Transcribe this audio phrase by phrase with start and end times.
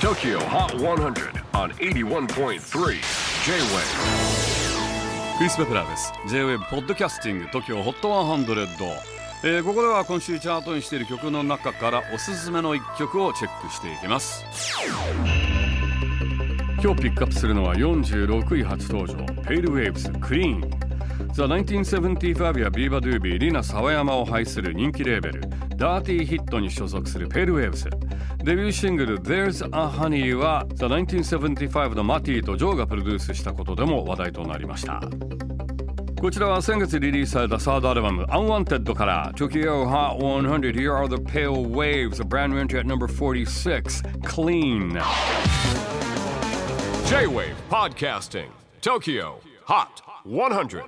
[0.00, 2.56] TOKYO HOT 100 on 81.3 J-WAVE
[5.36, 6.12] クリス・ペプラーです。
[6.26, 8.66] J-WAVE ポッドキャスティング TOKYO HOT 100、
[9.44, 14.42] えー、ここでは今週チャートインしている曲の中からおすすめの一曲をチェックしていきます。
[16.82, 19.18] 今日ピックアップするのは46位初登場。
[19.42, 20.89] Pale Waves Clean
[21.32, 25.40] The 1975やビーバドゥービーリナ・サワヤマを配する人気レーベル
[25.76, 27.88] ダーティーヒットに所属するペルウェーブス。
[28.38, 35.00] デビューシングル There's a Honey は The 1975のマティとジョーがプロデュースしたことでも話題となりました。
[36.20, 42.84] こちらは先月リリースされたサードアルバム Unwanted から Tokyo Hot 100 Here are the Pale Waves a brand new entry at
[42.84, 45.00] number 46 Clean
[47.06, 48.50] J-WAVE PODCASTING
[48.82, 49.59] TOKYO.
[49.70, 50.82] HOT 100